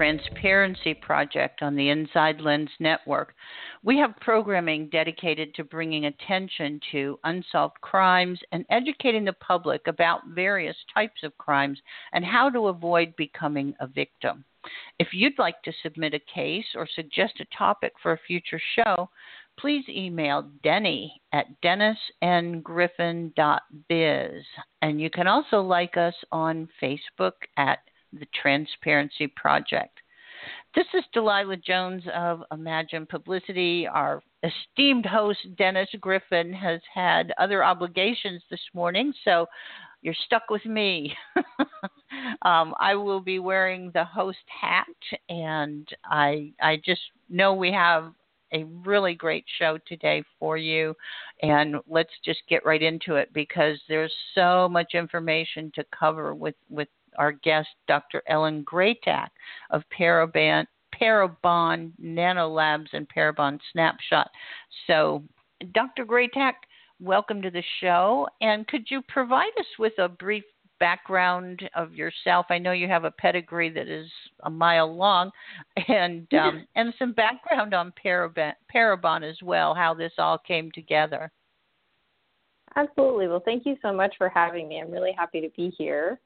[0.00, 3.34] Transparency Project on the Inside Lens Network.
[3.82, 10.26] We have programming dedicated to bringing attention to unsolved crimes and educating the public about
[10.28, 11.78] various types of crimes
[12.14, 14.42] and how to avoid becoming a victim.
[14.98, 19.10] If you'd like to submit a case or suggest a topic for a future show,
[19.58, 24.44] please email Denny at dennisngriffin.biz.
[24.80, 27.80] And you can also like us on Facebook at
[28.12, 29.98] The Transparency Project.
[30.74, 33.86] This is Delilah Jones of Imagine Publicity.
[33.86, 39.46] Our esteemed host, Dennis Griffin, has had other obligations this morning, so
[40.02, 41.14] you're stuck with me.
[42.42, 44.86] um, I will be wearing the host hat,
[45.28, 48.12] and I I just know we have
[48.52, 50.94] a really great show today for you.
[51.42, 56.56] And let's just get right into it because there's so much information to cover with,
[56.68, 58.22] with our guest, Dr.
[58.28, 59.28] Ellen Greytak
[59.70, 60.66] of Parabon,
[61.00, 64.30] Parabon Nanolabs and Parabon Snapshot.
[64.86, 65.22] So,
[65.72, 66.04] Dr.
[66.04, 66.54] Greytak,
[67.00, 68.28] welcome to the show.
[68.40, 70.44] And could you provide us with a brief
[70.80, 72.46] background of yourself.
[72.50, 74.08] I know you have a pedigree that is
[74.42, 75.30] a mile long,
[75.88, 81.30] and um, and some background on Parabon, Parabon as well, how this all came together.
[82.76, 83.28] Absolutely.
[83.28, 84.80] Well, thank you so much for having me.
[84.80, 86.20] I'm really happy to be here.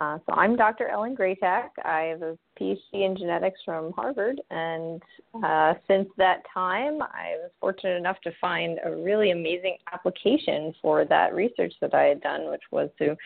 [0.00, 0.88] Uh, so I'm Dr.
[0.88, 1.70] Ellen Greytak.
[1.84, 5.02] I have a PhD in genetics from Harvard, and
[5.42, 11.04] uh, since that time, I was fortunate enough to find a really amazing application for
[11.06, 13.16] that research that I had done, which was to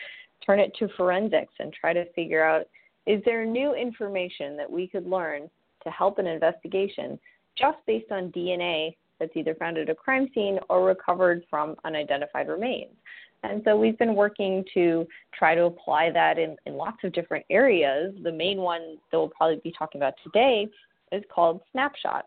[0.43, 2.65] turn it to forensics and try to figure out
[3.05, 5.49] is there new information that we could learn
[5.83, 7.19] to help an investigation
[7.55, 12.47] just based on DNA that's either found at a crime scene or recovered from unidentified
[12.47, 12.95] remains.
[13.43, 15.05] And so we've been working to
[15.37, 18.15] try to apply that in, in lots of different areas.
[18.23, 20.67] The main one that we'll probably be talking about today
[21.11, 22.25] is called Snapshot.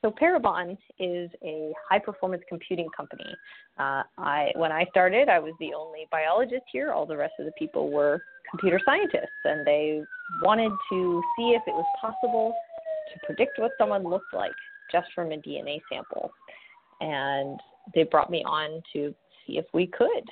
[0.00, 3.34] So Parabon is a high performance computing company.
[3.78, 6.92] Uh, I, when I started, I was the only biologist here.
[6.92, 10.02] All the rest of the people were computer scientists, and they
[10.42, 12.54] wanted to see if it was possible
[13.12, 14.52] to predict what someone looked like
[14.90, 16.30] just from a DNA sample.
[17.00, 17.58] And
[17.92, 19.12] they brought me on to
[19.56, 20.24] if we could.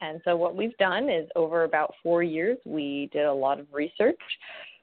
[0.00, 3.66] And so, what we've done is over about four years, we did a lot of
[3.72, 4.20] research.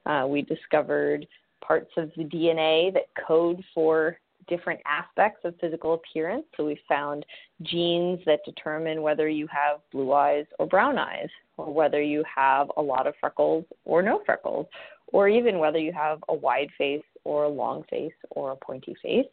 [0.06, 1.26] Uh, we discovered
[1.62, 6.46] parts of the DNA that code for different aspects of physical appearance.
[6.56, 7.26] So we found
[7.64, 12.72] genes that determine whether you have blue eyes or brown eyes, or whether you have
[12.78, 14.68] a lot of freckles or no freckles,
[15.08, 18.96] or even whether you have a wide face or a long face or a pointy
[19.02, 19.26] face.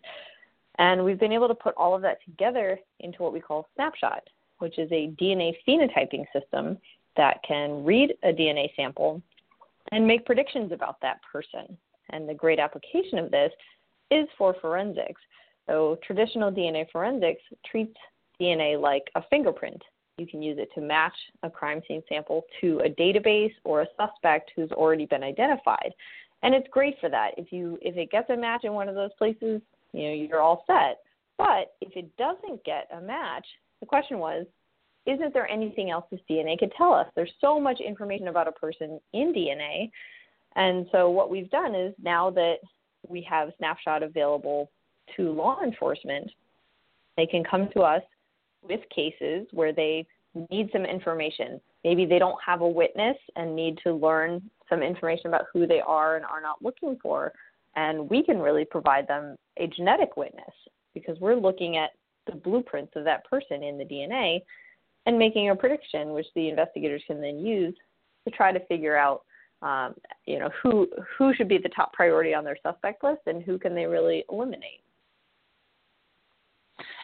[0.79, 4.23] And we've been able to put all of that together into what we call Snapshot,
[4.59, 6.79] which is a DNA phenotyping system
[7.17, 9.21] that can read a DNA sample
[9.91, 11.77] and make predictions about that person.
[12.11, 13.53] And the great application of this
[14.11, 15.21] is for forensics.
[15.67, 17.97] So, traditional DNA forensics treats
[18.41, 19.81] DNA like a fingerprint.
[20.19, 23.87] You can use it to match a crime scene sample to a database or a
[23.97, 25.93] suspect who's already been identified.
[26.43, 27.33] And it's great for that.
[27.37, 29.61] If you if it gets a match in one of those places,
[29.93, 30.99] you know, you're all set.
[31.39, 33.47] But if it doesn't get a match,
[33.81, 34.47] the question was,
[35.07, 37.07] isn't there anything else this DNA could tell us?
[37.17, 39.91] There's so much information about a person in DNA
[40.57, 42.57] and so what we've done is now that
[43.09, 44.71] we have Snapshot available
[45.17, 46.31] to law enforcement,
[47.17, 48.03] they can come to us
[48.63, 50.07] with cases where they
[50.51, 51.61] need some information.
[51.85, 55.81] Maybe they don't have a witness and need to learn some information about who they
[55.81, 57.33] are and are not looking for.
[57.75, 60.55] And we can really provide them a genetic witness
[60.95, 61.91] because we're looking at
[62.27, 64.41] the blueprints of that person in the DNA
[65.07, 67.75] and making a prediction, which the investigators can then use
[68.25, 69.23] to try to figure out
[69.63, 69.95] um,
[70.27, 73.59] you know who who should be the top priority on their suspect list and who
[73.59, 74.81] can they really eliminate.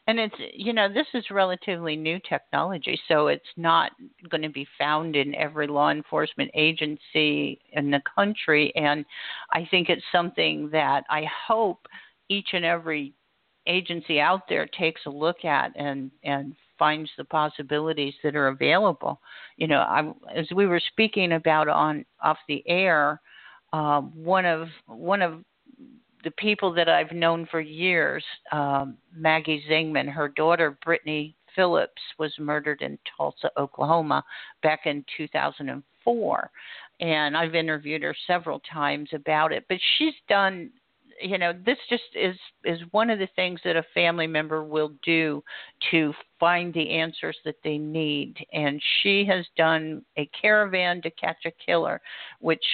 [0.09, 3.93] And it's you know this is relatively new technology so it's not
[4.29, 8.73] going to be found in every law enforcement agency in the country.
[8.75, 9.05] And
[9.53, 11.87] i think it's something that i hope
[12.29, 13.15] each and every
[13.67, 19.21] agency out there takes a look at and and finds the possibilities that are available.
[19.57, 23.21] You know, I, as we were speaking about on off the air,
[23.73, 25.45] uh, one of one of
[26.25, 32.33] the people that I've known for years, um, Maggie Zingman, her daughter Brittany Phillips was
[32.39, 34.25] murdered in Tulsa, Oklahoma,
[34.63, 36.51] back in 2004,
[37.01, 39.65] and I've interviewed her several times about it.
[39.69, 40.71] But she's done
[41.21, 44.93] you know this just is is one of the things that a family member will
[45.05, 45.43] do
[45.91, 48.35] to find the answers that they need.
[48.53, 52.01] And she has done a caravan to catch a killer
[52.41, 52.65] which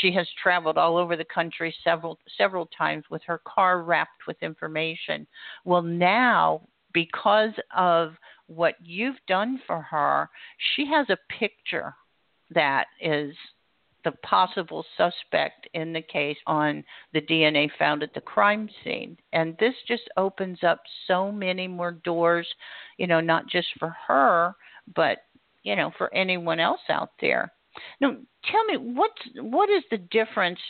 [0.00, 4.36] she has traveled all over the country several several times with her car wrapped with
[4.42, 5.26] information.
[5.64, 6.62] Well now
[6.92, 8.12] because of
[8.46, 10.30] what you've done for her
[10.74, 11.94] she has a picture
[12.54, 13.34] that is
[14.06, 19.16] the possible suspect in the case on the DNA found at the crime scene.
[19.32, 22.46] And this just opens up so many more doors,
[22.98, 24.54] you know, not just for her,
[24.94, 25.18] but,
[25.64, 27.52] you know, for anyone else out there.
[28.00, 28.16] Now,
[28.48, 30.60] tell me what's what is the difference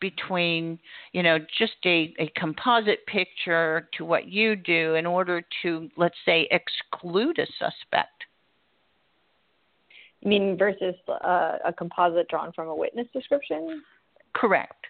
[0.00, 0.78] between
[1.12, 6.18] you know just a, a composite picture to what you do in order to let's
[6.26, 8.24] say exclude a suspect
[10.22, 13.82] you mean versus uh, a composite drawn from a witness description?
[14.34, 14.86] Correct.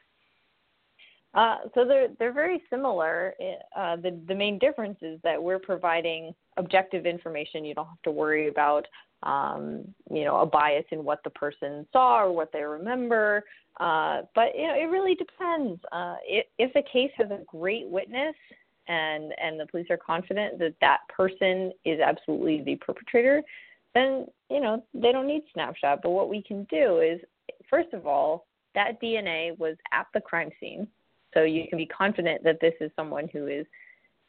[1.33, 3.35] Uh, so they're they're very similar.
[3.77, 7.65] Uh, the the main difference is that we're providing objective information.
[7.65, 8.87] You don't have to worry about
[9.23, 13.45] um, you know a bias in what the person saw or what they remember.
[13.79, 15.81] Uh, but you know it really depends.
[15.93, 18.35] Uh, if, if the case has a great witness
[18.89, 23.41] and and the police are confident that that person is absolutely the perpetrator,
[23.95, 26.01] then you know they don't need snapshot.
[26.03, 27.21] But what we can do is,
[27.69, 30.87] first of all, that DNA was at the crime scene,
[31.35, 33.67] so you can be confident that this is someone who is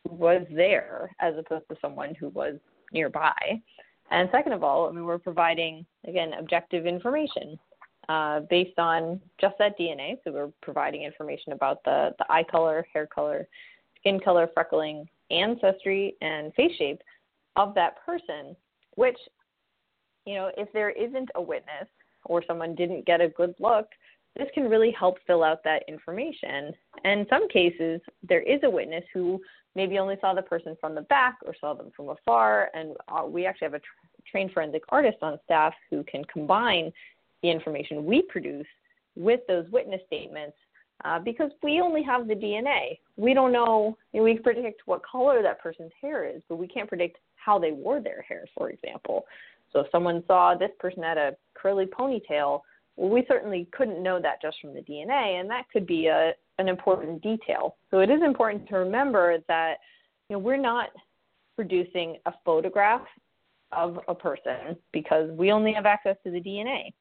[0.10, 2.56] was there as opposed to someone who was
[2.92, 3.62] nearby.
[4.10, 7.58] And second of all, I mean, we're providing again objective information
[8.10, 10.18] uh, based on just that DNA.
[10.24, 13.48] So we're providing information about the the eye color, hair color,
[14.00, 17.02] skin color, freckling, ancestry, and face shape
[17.56, 18.56] of that person,
[18.96, 19.18] which
[20.26, 21.88] you know, if there isn't a witness
[22.26, 23.88] or someone didn't get a good look,
[24.38, 26.74] this can really help fill out that information.
[27.04, 29.42] And in some cases, there is a witness who
[29.76, 32.70] maybe only saw the person from the back or saw them from afar.
[32.74, 36.92] And uh, we actually have a tra- trained forensic artist on staff who can combine
[37.42, 38.68] the information we produce
[39.16, 40.56] with those witness statements
[41.04, 43.00] uh, because we only have the DNA.
[43.18, 46.68] We don't know, you know, we predict what color that person's hair is, but we
[46.68, 49.26] can't predict how they wore their hair, for example.
[49.74, 52.62] So if someone saw this person had a curly ponytail,
[52.98, 56.34] well, we certainly couldn't know that just from the DNA, and that could be a,
[56.60, 57.76] an important detail.
[57.90, 59.76] So it is important to remember that
[60.30, 60.90] you know, we're not
[61.56, 63.06] producing a photograph
[63.72, 66.94] of a person because we only have access to the DNA.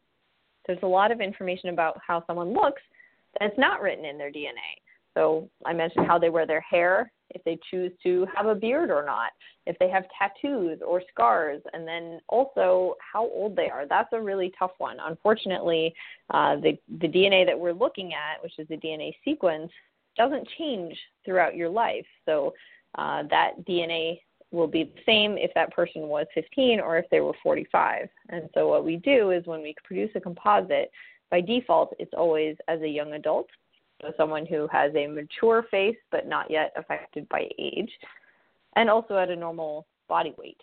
[0.67, 2.82] There's a lot of information about how someone looks
[3.38, 4.78] that's not written in their DNA.
[5.14, 8.91] So I mentioned how they wear their hair, if they choose to have a beard
[8.91, 9.31] or not,
[9.67, 13.87] if they have tattoos or scars, and then also how old they are.
[13.87, 14.97] That's a really tough one.
[15.05, 15.94] Unfortunately,
[16.31, 19.71] uh, the, the DNA that we're looking at, which is the DNA sequence,
[20.17, 22.06] doesn't change throughout your life.
[22.27, 22.53] So
[22.97, 27.21] uh, that DNA will be the same if that person was 15 or if they
[27.21, 28.09] were 45.
[28.31, 30.91] And so what we do is when we produce a composite,
[31.31, 33.47] by default, it's always as a young adult
[34.00, 37.91] so someone who has a mature face but not yet affected by age,
[38.76, 40.61] and also at a normal body weight.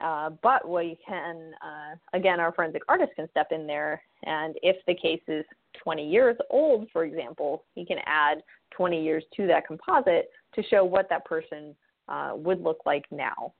[0.00, 4.76] Uh, but we can, uh, again, our forensic artist can step in there, and if
[4.86, 5.44] the case is
[5.82, 10.84] 20 years old, for example, he can add 20 years to that composite to show
[10.84, 11.74] what that person
[12.08, 13.52] uh, would look like now.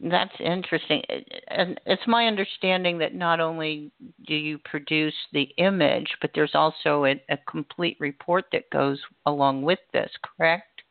[0.00, 1.02] That's interesting.
[1.48, 3.90] And it's my understanding that not only
[4.26, 9.62] do you produce the image, but there's also a, a complete report that goes along
[9.62, 10.82] with this, correct?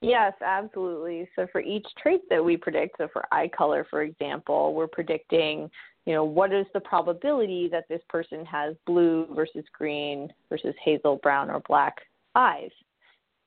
[0.00, 1.28] Yes, absolutely.
[1.36, 5.70] So for each trait that we predict, so for eye color, for example, we're predicting,
[6.06, 11.20] you know, what is the probability that this person has blue versus green versus hazel,
[11.22, 11.98] brown, or black
[12.34, 12.70] eyes.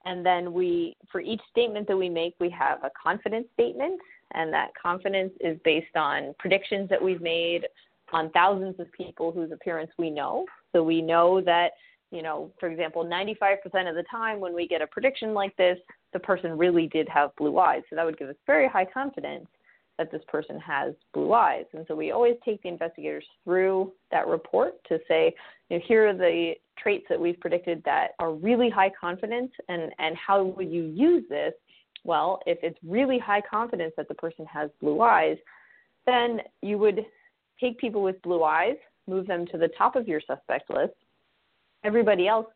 [0.05, 3.99] And then we, for each statement that we make, we have a confidence statement
[4.33, 7.67] and that confidence is based on predictions that we've made
[8.11, 10.45] on thousands of people whose appearance we know.
[10.73, 11.71] So we know that,
[12.11, 13.55] you know, for example, 95%
[13.89, 15.77] of the time when we get a prediction like this,
[16.13, 17.81] the person really did have blue eyes.
[17.89, 19.47] So that would give us very high confidence
[19.97, 21.65] that this person has blue eyes.
[21.73, 25.33] And so we always take the investigators through that report to say,
[25.69, 29.91] you know, here are the traits that we've predicted that are really high confidence and,
[29.99, 31.53] and how would you use this
[32.05, 35.37] well, if it's really high confidence that the person has blue eyes,
[36.05, 37.05] then you would
[37.59, 40.93] take people with blue eyes, move them to the top of your suspect list.
[41.83, 42.47] Everybody else,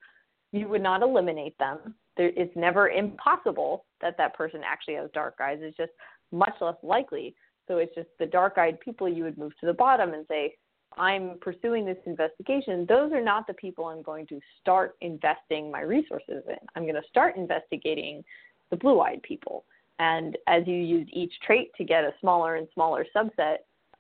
[0.52, 1.96] you would not eliminate them.
[2.16, 5.60] There, it's never impossible that that person actually has dark eyes.
[5.62, 5.92] It's just
[6.32, 7.36] much less likely.
[7.68, 10.56] So it's just the dark eyed people you would move to the bottom and say,
[10.98, 15.82] I'm pursuing this investigation, those are not the people I'm going to start investing my
[15.82, 16.58] resources in.
[16.76, 18.24] I'm going to start investigating
[18.70, 19.66] the blue eyed people.
[20.00, 23.58] And as you use each trait to get a smaller and smaller subset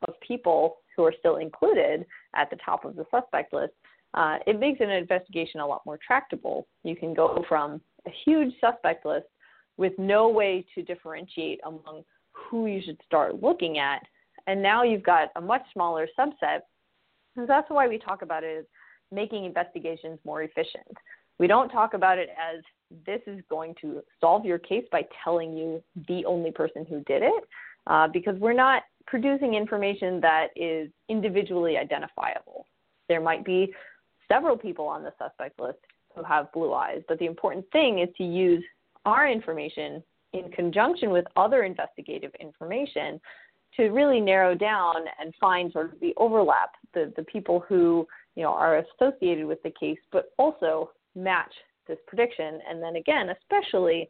[0.07, 3.73] of people who are still included at the top of the suspect list,
[4.13, 6.67] uh, it makes an investigation a lot more tractable.
[6.83, 9.27] You can go from a huge suspect list
[9.77, 14.01] with no way to differentiate among who you should start looking at.
[14.47, 16.61] And now you've got a much smaller subset.
[17.35, 18.65] And that's why we talk about it as
[19.11, 20.87] making investigations more efficient.
[21.39, 22.61] We don't talk about it as
[23.05, 27.21] this is going to solve your case by telling you the only person who did
[27.23, 27.43] it,
[27.87, 32.65] uh, because we're not producing information that is individually identifiable.
[33.07, 33.73] There might be
[34.27, 35.79] several people on the suspect list
[36.15, 38.63] who have blue eyes, but the important thing is to use
[39.05, 40.03] our information
[40.33, 43.19] in conjunction with other investigative information
[43.75, 48.43] to really narrow down and find sort of the overlap, the, the people who you
[48.43, 51.53] know are associated with the case, but also match
[51.89, 52.59] this prediction.
[52.69, 54.09] And then again, especially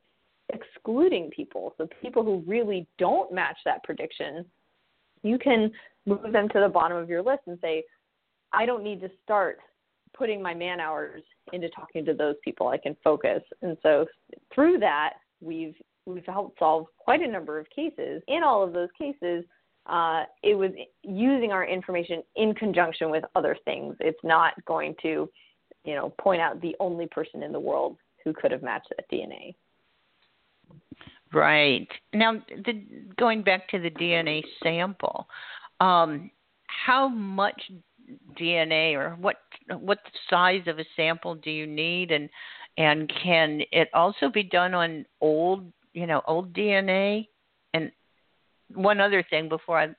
[0.53, 4.45] excluding people, so people who really don't match that prediction,
[5.23, 5.71] you can
[6.05, 7.83] move them to the bottom of your list and say,
[8.53, 9.57] I don't need to start
[10.15, 12.67] putting my man hours into talking to those people.
[12.67, 13.41] I can focus.
[13.61, 14.05] And so
[14.53, 18.21] through that, we've we've helped solve quite a number of cases.
[18.27, 19.45] In all of those cases,
[19.85, 20.71] uh, it was
[21.03, 23.95] using our information in conjunction with other things.
[23.99, 25.29] It's not going to,
[25.83, 29.09] you know, point out the only person in the world who could have matched that
[29.11, 29.55] DNA.
[31.33, 31.87] Right.
[32.13, 32.83] Now, the,
[33.17, 35.27] going back to the DNA sample,
[35.79, 36.31] um,
[36.67, 37.71] how much
[38.39, 39.37] DNA or what
[39.79, 42.29] what size of a sample do you need, and
[42.77, 47.27] and can it also be done on old you know old DNA?
[47.75, 47.91] And
[48.73, 49.89] one other thing before I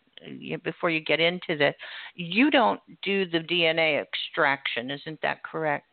[0.65, 1.75] before you get into this,
[2.15, 5.87] you don't do the DNA extraction, isn't that correct?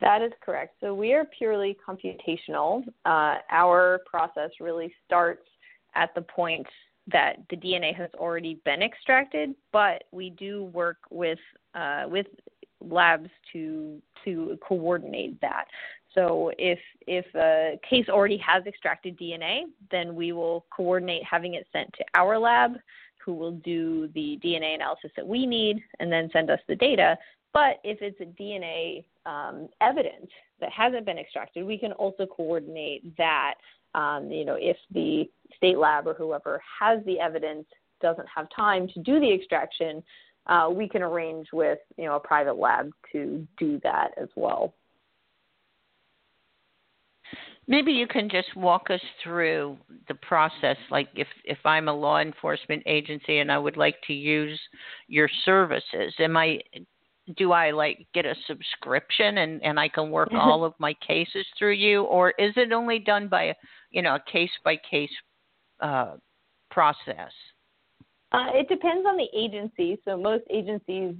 [0.00, 0.74] That is correct.
[0.80, 2.84] So we are purely computational.
[3.04, 5.46] Uh, our process really starts
[5.94, 6.66] at the point
[7.12, 11.38] that the DNA has already been extracted, but we do work with
[11.74, 12.26] uh, with
[12.80, 15.66] labs to to coordinate that.
[16.14, 21.66] So if if a case already has extracted DNA, then we will coordinate having it
[21.72, 22.72] sent to our lab,
[23.24, 27.16] who will do the DNA analysis that we need, and then send us the data.
[27.52, 30.28] But if it's a DNA um, evidence
[30.60, 33.54] that hasn't been extracted, we can also coordinate that
[33.94, 37.66] um, you know, if the state lab or whoever has the evidence
[38.00, 40.02] doesn't have time to do the extraction,
[40.46, 44.74] uh, we can arrange with you know a private lab to do that as well.
[47.66, 49.78] Maybe you can just walk us through
[50.08, 50.76] the process.
[50.90, 54.60] Like if if I'm a law enforcement agency and I would like to use
[55.08, 56.60] your services, am I
[57.38, 61.46] do I like get a subscription and and I can work all of my cases
[61.58, 63.54] through you, or is it only done by
[63.94, 65.10] you know, a case by case
[66.70, 67.32] process?
[68.32, 69.98] Uh, it depends on the agency.
[70.04, 71.14] So most agencies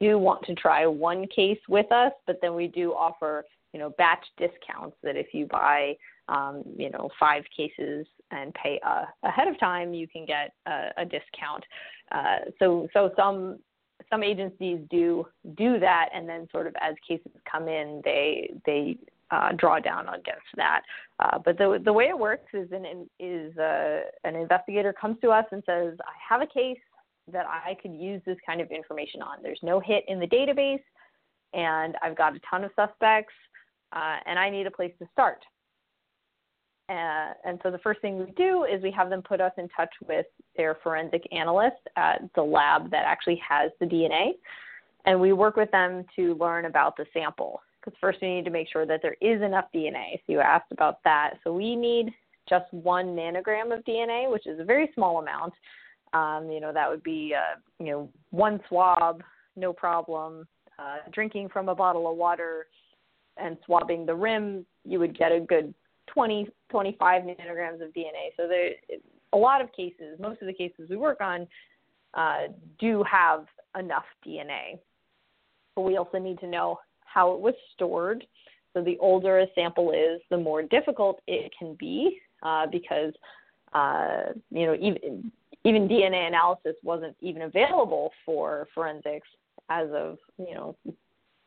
[0.00, 3.90] do want to try one case with us, but then we do offer, you know,
[3.98, 5.94] batch discounts that if you buy,
[6.28, 10.90] um, you know, five cases and pay uh, ahead of time, you can get a,
[10.98, 11.64] a discount.
[12.12, 13.58] Uh, so so some
[14.08, 18.96] some agencies do do that, and then sort of as cases come in, they they
[19.30, 20.82] uh, draw down against that.
[21.20, 25.30] Uh, but the the way it works is an is uh, an investigator comes to
[25.30, 26.78] us and says, I have a case
[27.32, 29.38] that I could use this kind of information on.
[29.42, 30.82] There's no hit in the database,
[31.52, 33.34] and I've got a ton of suspects,
[33.92, 35.44] uh, and I need a place to start.
[36.88, 39.68] Uh, and so the first thing we do is we have them put us in
[39.68, 44.32] touch with their forensic analyst at the lab that actually has the DNA,
[45.06, 48.50] and we work with them to learn about the sample because first we need to
[48.50, 50.14] make sure that there is enough DNA.
[50.26, 51.34] So you asked about that.
[51.42, 52.12] So we need
[52.48, 55.54] just one nanogram of DNA, which is a very small amount.
[56.12, 59.22] Um, you know, that would be, uh, you know, one swab,
[59.56, 60.46] no problem.
[60.78, 62.66] Uh, drinking from a bottle of water
[63.36, 65.74] and swabbing the rim, you would get a good
[66.08, 68.30] 20, 25 nanograms of DNA.
[68.36, 68.72] So there,
[69.32, 71.46] a lot of cases, most of the cases we work on,
[72.14, 73.46] uh, do have
[73.78, 74.78] enough DNA.
[75.76, 78.24] But we also need to know how it was stored.
[78.72, 83.12] So the older a sample is, the more difficult it can be uh, because
[83.72, 85.30] uh, you know even
[85.64, 89.28] even DNA analysis wasn't even available for forensics
[89.68, 90.76] as of you know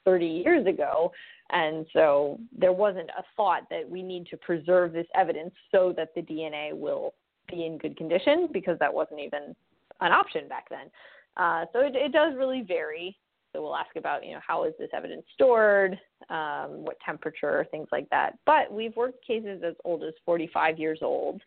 [0.06, 1.12] 30 years ago,
[1.52, 6.14] and so there wasn't a thought that we need to preserve this evidence so that
[6.16, 7.14] the DNA will
[7.50, 9.56] be in good condition because that wasn't even
[10.02, 10.90] an option back then.
[11.38, 13.18] Uh, so it, it does really vary.
[13.52, 17.88] So we'll ask about, you know, how is this evidence stored, um, what temperature, things
[17.92, 18.38] like that.
[18.46, 21.40] But we've worked cases as old as 45 years old,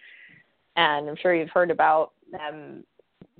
[0.77, 2.85] and I'm sure you've heard about them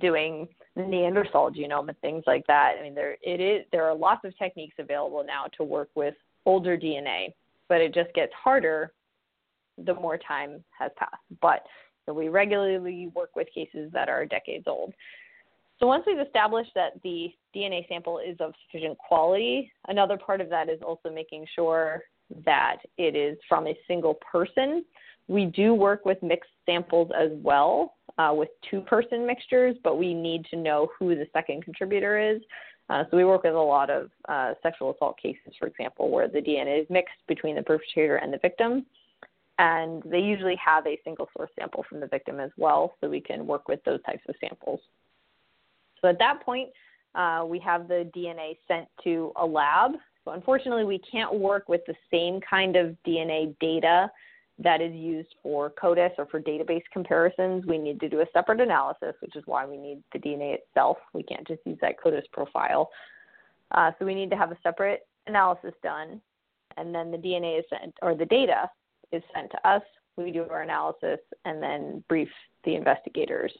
[0.01, 2.75] doing Neanderthal genome and things like that.
[2.79, 3.65] I mean, there it is.
[3.71, 6.13] There are lots of techniques available now to work with
[6.45, 7.33] older DNA,
[7.67, 8.93] but it just gets harder
[9.83, 11.15] the more time has passed.
[11.41, 11.63] But
[12.05, 14.93] so we regularly work with cases that are decades old.
[15.79, 20.49] So once we've established that the DNA sample is of sufficient quality, another part of
[20.49, 22.03] that is also making sure
[22.45, 24.83] that it is from a single person.
[25.27, 30.13] We do work with mixed samples as well uh, with two person mixtures, but we
[30.13, 32.41] need to know who the second contributor is.
[32.89, 36.27] Uh, so we work with a lot of uh, sexual assault cases, for example, where
[36.27, 38.85] the DNA is mixed between the perpetrator and the victim.
[39.59, 43.19] And they usually have a single source sample from the victim as well, so we
[43.19, 44.79] can work with those types of samples.
[46.01, 46.69] So at that point,
[47.15, 49.93] uh, we have the DNA sent to a lab.
[50.23, 54.11] So unfortunately, we can't work with the same kind of DNA data
[54.59, 57.65] that is used for CODIS or for database comparisons.
[57.65, 60.97] We need to do a separate analysis, which is why we need the DNA itself.
[61.13, 62.89] We can't just use that CODIS profile.
[63.71, 66.21] Uh, so we need to have a separate analysis done,
[66.77, 68.69] and then the DNA is sent, or the data
[69.11, 69.83] is sent to us.
[70.15, 72.29] We do our analysis and then brief
[72.63, 73.53] the investigators.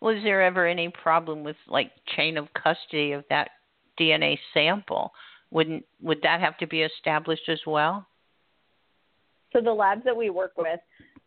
[0.00, 3.50] Was there ever any problem with like chain of custody of that
[4.00, 5.12] DNA sample?
[5.50, 8.06] Wouldn't would that have to be established as well?
[9.52, 10.80] So the labs that we work with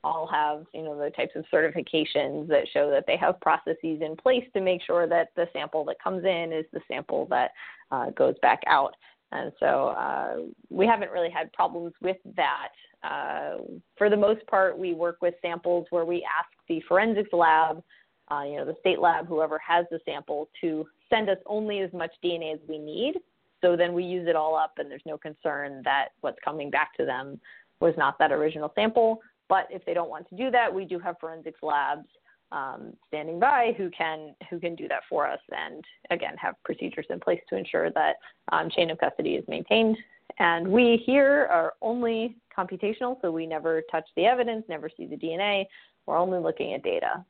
[0.03, 4.15] all have, you know, the types of certifications that show that they have processes in
[4.21, 7.51] place to make sure that the sample that comes in is the sample that
[7.91, 8.95] uh, goes back out.
[9.31, 10.35] And so uh,
[10.69, 12.69] we haven't really had problems with that.
[13.03, 13.57] Uh,
[13.97, 17.81] for the most part, we work with samples where we ask the forensics lab,
[18.29, 21.91] uh, you know, the state lab, whoever has the sample, to send us only as
[21.93, 23.15] much DNA as we need.
[23.61, 26.95] So then we use it all up, and there's no concern that what's coming back
[26.97, 27.39] to them
[27.81, 29.19] was not that original sample.
[29.49, 32.07] But if they don't want to do that, we do have forensics labs
[32.51, 37.05] um, standing by who can who can do that for us, and again have procedures
[37.09, 38.15] in place to ensure that
[38.51, 39.97] um, chain of custody is maintained.
[40.39, 45.17] And we here are only computational, so we never touch the evidence, never see the
[45.17, 45.65] DNA.
[46.05, 47.23] We're only looking at data.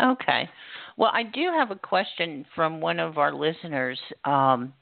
[0.00, 0.48] Okay.
[0.96, 3.98] Well, I do have a question from one of our listeners.
[4.24, 4.72] Um,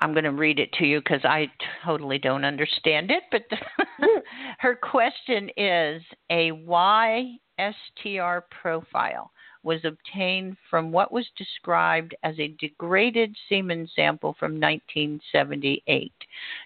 [0.00, 1.50] I'm going to read it to you because I
[1.84, 3.22] totally don't understand it.
[3.30, 4.20] But mm.
[4.58, 9.30] her question is a YSTR profile
[9.62, 16.12] was obtained from what was described as a degraded semen sample from 1978.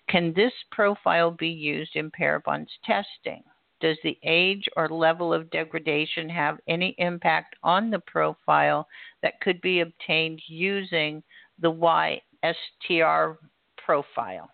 [0.08, 3.42] Can this profile be used in Parabon's testing?
[3.80, 8.86] Does the age or level of degradation have any impact on the profile
[9.22, 11.22] that could be obtained using
[11.58, 13.38] the Y STR
[13.84, 14.50] profile?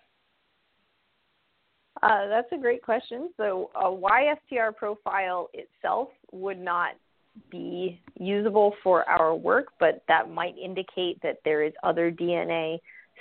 [2.03, 3.31] Uh, that's a great question.
[3.37, 6.95] So, a YSTR profile itself would not
[7.51, 12.79] be usable for our work, but that might indicate that there is other DNA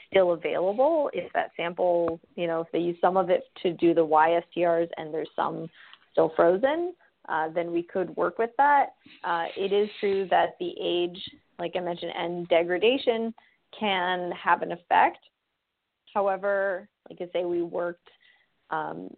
[0.10, 1.10] still available.
[1.13, 4.89] If that sample, you know, if they use some of it to do the YSTRs
[4.97, 5.69] and there's some
[6.12, 6.93] still frozen,
[7.28, 8.93] uh, then we could work with that.
[9.23, 11.19] Uh, it is true that the age,
[11.60, 13.34] like I mentioned, and degradation
[13.79, 15.19] can have an effect.
[16.13, 18.09] However, like I say, we worked
[18.69, 19.09] um,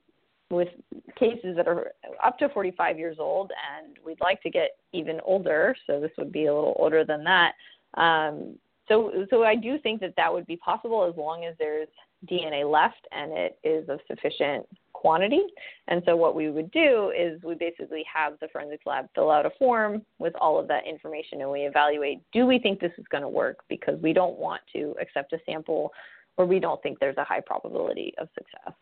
[0.50, 0.70] with
[1.18, 1.92] cases that are
[2.24, 5.76] up to 45 years old, and we'd like to get even older.
[5.86, 7.54] So this would be a little older than that.
[7.96, 11.90] Um, so, so I do think that that would be possible as long as there's
[12.30, 14.66] DNA left and it is of sufficient
[15.00, 15.42] quantity.
[15.88, 19.46] And so what we would do is we basically have the forensics lab fill out
[19.46, 23.06] a form with all of that information and we evaluate do we think this is
[23.12, 25.92] going to work because we don't want to accept a sample
[26.36, 28.74] where we don't think there's a high probability of success.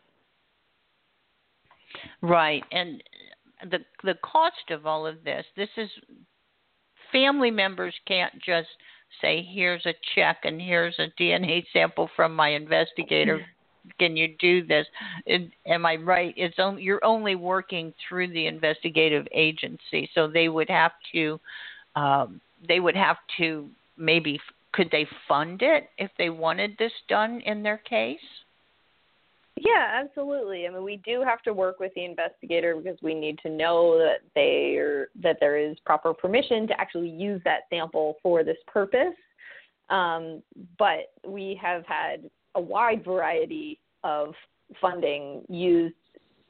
[2.22, 2.62] Right.
[2.72, 3.02] And
[3.70, 5.90] the the cost of all of this, this is
[7.12, 8.68] family members can't just
[9.20, 13.44] say here's a check and here's a DNA sample from my investigator
[13.98, 14.86] can you do this?
[15.66, 16.34] Am I right?
[16.36, 21.40] It's only, you're only working through the investigative agency, so they would have to
[21.94, 24.38] um, they would have to maybe
[24.72, 28.18] could they fund it if they wanted this done in their case?
[29.58, 30.66] Yeah, absolutely.
[30.66, 33.96] I mean, we do have to work with the investigator because we need to know
[33.96, 34.78] that they
[35.22, 39.14] that there is proper permission to actually use that sample for this purpose.
[39.88, 40.42] Um,
[40.78, 44.34] but we have had a wide variety of
[44.80, 45.94] funding used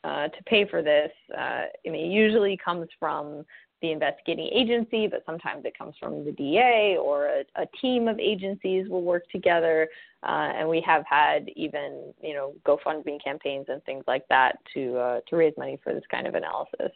[0.04, 3.44] uh, to pay for this, uh, I mean, it usually comes from
[3.82, 8.18] the investigating agency, but sometimes it comes from the DA or a, a team of
[8.18, 9.88] agencies will work together.
[10.22, 14.96] Uh, and we have had even, you know, GoFundMe campaigns and things like that to
[14.96, 16.92] uh, to raise money for this kind of analysis.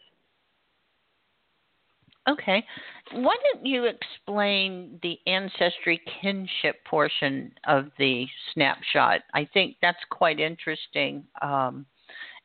[2.28, 2.64] Okay.
[3.12, 9.22] Why don't you explain the ancestry kinship portion of the snapshot?
[9.35, 11.24] I think that's quite interesting.
[11.40, 11.87] Um,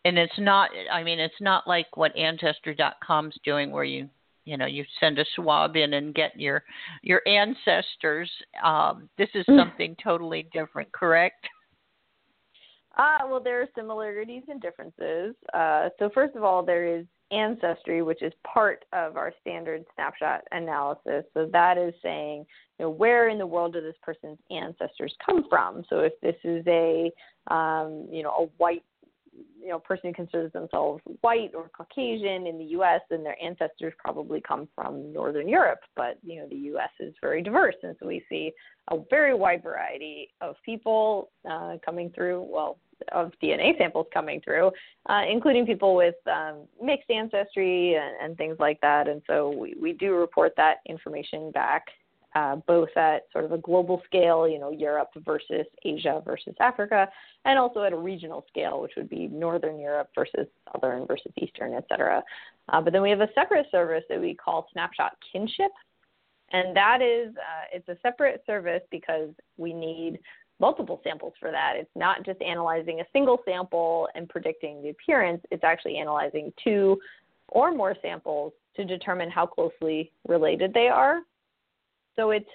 [0.06, 4.08] and it's not, I mean, it's not like what Ancestry.com's doing where you,
[4.46, 6.64] you know, you send a swab in and get your
[7.02, 8.30] your ancestors.
[8.64, 9.58] Um, this is mm.
[9.58, 11.48] something totally different, correct?
[12.96, 15.36] Uh, well, there are similarities and differences.
[15.54, 20.42] Uh, so, first of all, there is ancestry, which is part of our standard snapshot
[20.52, 21.26] analysis.
[21.34, 22.46] So that is saying,
[22.80, 25.84] you know, where in the world do this person's ancestors come from?
[25.90, 27.12] So if this is a,
[27.48, 28.84] um, you know, a white,
[29.60, 33.94] you know, person who considers themselves white or Caucasian in the U.S., then their ancestors
[33.98, 35.80] probably come from Northern Europe.
[35.96, 36.92] But you know, the U.S.
[37.00, 38.52] is very diverse, and so we see
[38.92, 42.48] a very wide variety of people uh, coming through.
[42.50, 42.78] Well,
[43.12, 44.72] of DNA samples coming through,
[45.10, 49.10] uh, including people with um, mixed ancestry and, and, things like that.
[49.10, 51.88] And so we, we do report that information back,
[52.36, 57.08] uh, both at sort of a global scale, you know, Europe versus Asia versus Africa,
[57.46, 61.74] and also at a regional scale, which would be Northern Europe versus Southern versus Eastern,
[61.74, 62.22] et cetera.
[62.70, 65.72] Uh, but then we have a separate service that we call Snapshot Kinship.
[66.52, 70.20] And that is, uh, it's a separate service because we need
[70.60, 71.74] multiple samples for that.
[71.76, 77.00] It's not just analyzing a single sample and predicting the appearance, it's actually analyzing two
[77.50, 81.22] or more samples to determine how closely related they are.
[82.16, 82.50] So it's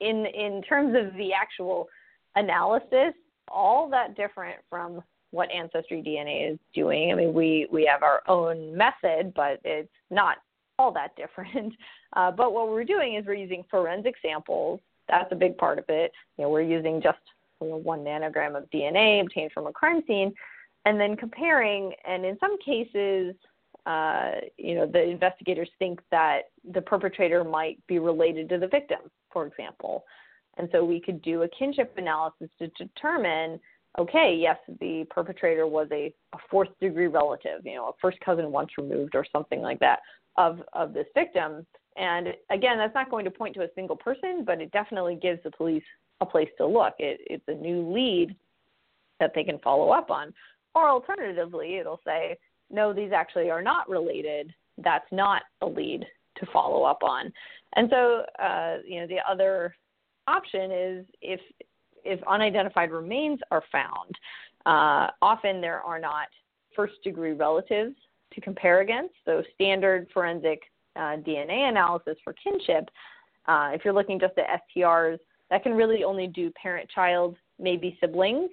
[0.00, 1.88] in in terms of the actual
[2.36, 3.14] analysis,
[3.48, 7.12] all that different from what ancestry DNA is doing.
[7.12, 10.38] I mean, we we have our own method, but it's not
[10.78, 11.74] all that different.
[12.14, 14.78] Uh, but what we're doing is we're using forensic samples
[15.08, 16.12] that's a big part of it.
[16.36, 17.18] You know, we're using just
[17.60, 20.32] you know, one nanogram of DNA obtained from a crime scene,
[20.84, 21.92] and then comparing.
[22.04, 23.34] And in some cases,
[23.86, 26.42] uh, you know, the investigators think that
[26.72, 29.00] the perpetrator might be related to the victim,
[29.32, 30.04] for example.
[30.58, 33.58] And so we could do a kinship analysis to determine,
[33.98, 38.52] okay, yes, the perpetrator was a, a fourth degree relative, you know, a first cousin
[38.52, 40.00] once removed or something like that
[40.36, 41.66] of, of this victim.
[41.96, 45.42] And again, that's not going to point to a single person, but it definitely gives
[45.42, 45.82] the police
[46.20, 46.94] a place to look.
[46.98, 48.36] It, it's a new lead
[49.20, 50.32] that they can follow up on.
[50.74, 52.38] Or alternatively, it'll say,
[52.72, 54.52] no, these actually are not related.
[54.78, 56.06] That's not a lead
[56.38, 57.32] to follow up on.
[57.76, 59.74] And so, uh, you know, the other
[60.26, 61.40] option is if
[62.04, 64.16] if unidentified remains are found,
[64.66, 66.26] uh, often there are not
[66.74, 67.94] first degree relatives
[68.34, 69.14] to compare against.
[69.24, 70.62] So standard forensic
[70.96, 72.88] uh, DNA analysis for kinship,
[73.46, 75.18] uh, if you're looking just at STRs,
[75.50, 78.50] that can really only do parent child, maybe siblings.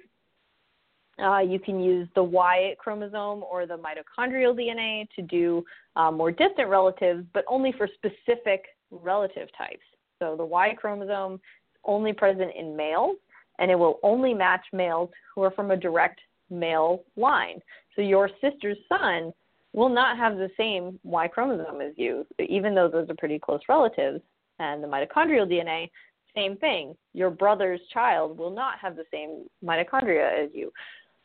[1.21, 5.63] Uh, you can use the Y chromosome or the mitochondrial DNA to do
[5.95, 9.83] uh, more distant relatives, but only for specific relative types.
[10.19, 11.39] So the Y chromosome is
[11.83, 13.17] only present in males,
[13.57, 17.59] and it will only match males who are from a direct male line.
[17.95, 19.33] So your sister's son
[19.73, 23.61] will not have the same Y chromosome as you, even though those are pretty close
[23.69, 24.21] relatives.
[24.59, 25.89] And the mitochondrial DNA,
[26.35, 26.95] same thing.
[27.13, 30.71] Your brother's child will not have the same mitochondria as you.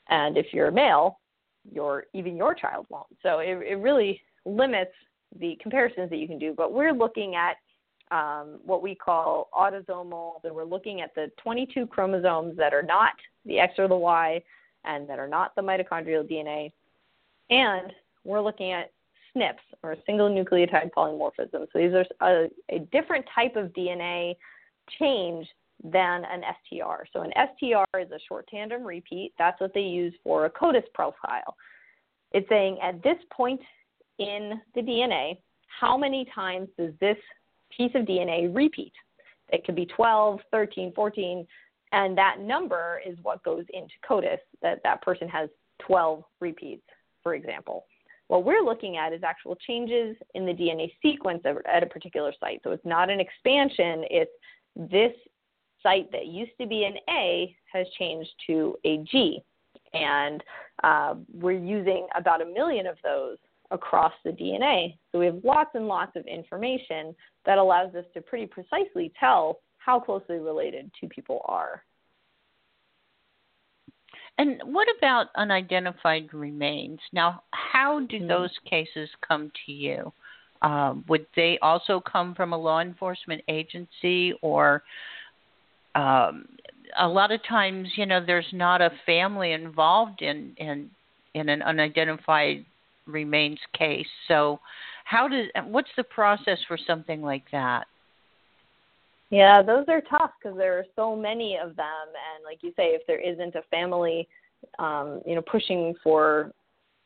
[0.08, 1.18] And if you're a male,
[1.70, 3.06] your even your child won't.
[3.22, 4.92] So it, it really limits
[5.40, 6.54] the comparisons that you can do.
[6.56, 7.56] But we're looking at
[8.10, 10.34] um, what we call autosomal.
[10.42, 13.12] So we're looking at the 22 chromosomes that are not
[13.46, 14.42] the X or the Y
[14.84, 16.72] and that are not the mitochondrial DNA.
[17.50, 17.92] And
[18.24, 18.90] we're looking at
[19.36, 21.66] SNPs, or single nucleotide polymorphism.
[21.72, 24.36] So these are a, a different type of DNA
[24.98, 25.46] change
[25.84, 27.04] than an STR.
[27.12, 29.32] So an STR is a short tandem repeat.
[29.38, 31.54] That's what they use for a CODIS profile.
[32.32, 33.60] It's saying at this point
[34.18, 35.38] in the DNA,
[35.80, 37.18] how many times does this
[37.76, 38.92] piece of DNA repeat?
[39.50, 41.46] It could be 12, 13, 14,
[41.92, 45.50] and that number is what goes into CODIS, that that person has
[45.86, 46.86] 12 repeats,
[47.22, 47.84] for example.
[48.28, 52.60] What we're looking at is actual changes in the DNA sequence at a particular site.
[52.64, 54.30] So it's not an expansion, it's
[54.76, 55.12] this
[55.84, 59.40] site that used to be an A has changed to a G.
[59.92, 60.42] And
[60.82, 63.36] uh, we're using about a million of those
[63.70, 64.96] across the DNA.
[65.12, 67.14] So we have lots and lots of information
[67.46, 71.84] that allows us to pretty precisely tell how closely related two people are.
[74.38, 76.98] And what about unidentified remains?
[77.12, 78.28] Now, how do mm-hmm.
[78.28, 80.12] those cases come to you?
[80.62, 84.82] Um, would they also come from a law enforcement agency, or
[85.94, 86.46] um,
[86.98, 90.90] a lot of times, you know, there's not a family involved in in
[91.34, 92.64] in an unidentified
[93.06, 94.06] remains case.
[94.28, 94.60] So,
[95.04, 97.86] how does what's the process for something like that?
[99.30, 102.88] Yeah, those are tough because there are so many of them, and like you say,
[102.88, 104.28] if there isn't a family,
[104.78, 106.52] um, you know, pushing for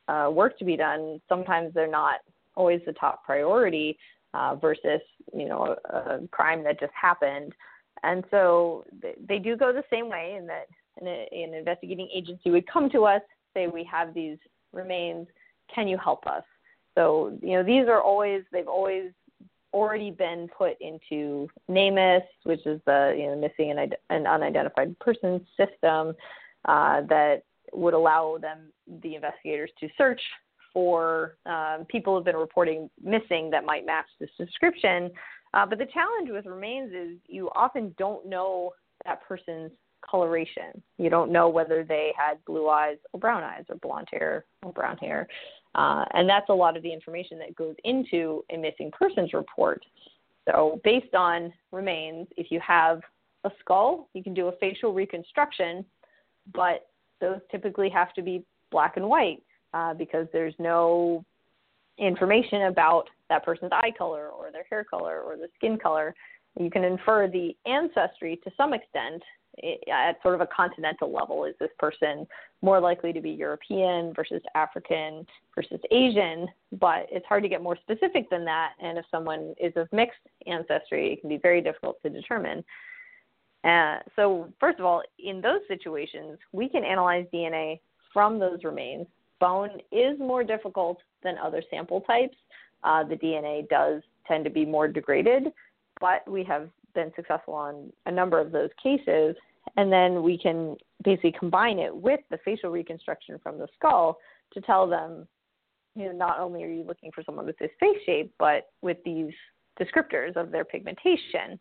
[0.08, 2.20] uh, work to be done, sometimes they're not
[2.54, 3.96] always the top priority
[4.34, 5.00] uh, versus
[5.34, 7.54] you know a, a crime that just happened.
[8.02, 8.84] And so
[9.28, 10.66] they, do go the same way in that
[11.00, 13.22] an, investigating agency would come to us,
[13.54, 14.38] say, we have these
[14.72, 15.26] remains,
[15.74, 16.44] can you help us?
[16.96, 19.12] So, you know, these are always, they've always
[19.72, 25.46] already been put into NamUs, which is the, you know, missing and, an unidentified person
[25.56, 26.14] system
[26.64, 30.20] uh, that would allow them, the investigators, to search
[30.72, 35.10] for um, people who have been reporting missing that might match this description
[35.54, 38.72] uh, but the challenge with remains is you often don't know
[39.04, 39.70] that person's
[40.08, 40.82] coloration.
[40.96, 44.72] You don't know whether they had blue eyes or brown eyes or blonde hair or
[44.72, 45.26] brown hair.
[45.74, 49.84] Uh, and that's a lot of the information that goes into a missing persons report.
[50.48, 53.00] So, based on remains, if you have
[53.44, 55.84] a skull, you can do a facial reconstruction,
[56.54, 56.86] but
[57.20, 59.42] those typically have to be black and white
[59.74, 61.24] uh, because there's no
[61.98, 66.14] information about that person's eye color or their hair color or the skin color.
[66.58, 69.22] You can infer the ancestry to some extent
[69.92, 71.44] at sort of a continental level.
[71.44, 72.26] Is this person
[72.62, 76.46] more likely to be European versus African versus Asian?
[76.72, 78.72] But it's hard to get more specific than that.
[78.80, 82.64] And if someone is of mixed ancestry, it can be very difficult to determine.
[83.64, 87.80] Uh, so, first of all, in those situations, we can analyze DNA
[88.12, 89.06] from those remains.
[89.40, 92.36] Bone is more difficult than other sample types
[92.84, 95.44] uh, the DNA does tend to be more degraded,
[96.00, 99.36] but we have been successful on a number of those cases.
[99.76, 104.18] And then we can basically combine it with the facial reconstruction from the skull
[104.52, 105.26] to tell them,
[105.94, 108.96] you know, not only are you looking for someone with this face shape, but with
[109.04, 109.32] these
[109.80, 111.58] descriptors of their pigmentation.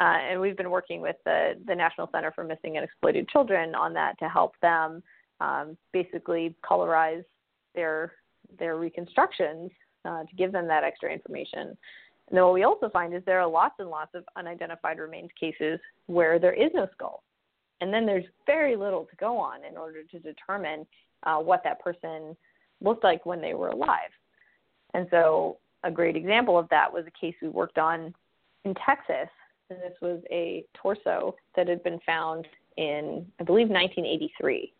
[0.00, 3.74] Uh, and we've been working with the, the National Center for Missing and Exploited Children
[3.74, 5.02] on that to help them
[5.40, 7.24] um, basically colorize
[7.74, 8.12] their
[8.58, 9.70] their reconstructions
[10.04, 11.76] uh, to give them that extra information.
[12.28, 15.30] And then what we also find is there are lots and lots of unidentified remains
[15.38, 17.22] cases where there is no skull.
[17.80, 20.86] And then there's very little to go on in order to determine
[21.22, 22.36] uh, what that person
[22.80, 24.10] looked like when they were alive.
[24.94, 28.14] And so a great example of that was a case we worked on
[28.64, 29.28] in Texas.
[29.70, 34.72] And this was a torso that had been found in, I believe, 1983.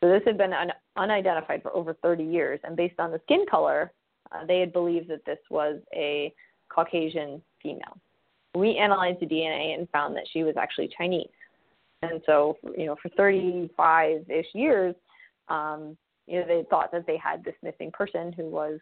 [0.00, 2.60] So this had been un- unidentified for over 30 years.
[2.64, 3.92] And based on the skin color,
[4.32, 6.32] uh, they had believed that this was a
[6.68, 7.98] Caucasian female.
[8.54, 11.28] We analyzed the DNA and found that she was actually Chinese.
[12.02, 14.94] And so, you know, for 35 ish years,
[15.48, 18.78] um, you know, they thought that they had this missing person who was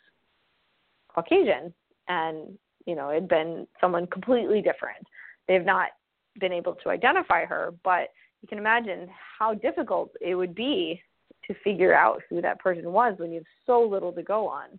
[1.12, 1.72] Caucasian
[2.06, 5.04] and, you know, had been someone completely different.
[5.46, 5.90] They have not
[6.38, 8.08] been able to identify her, but
[8.42, 9.08] you can imagine
[9.38, 11.02] how difficult it would be
[11.46, 14.78] to figure out who that person was when you have so little to go on.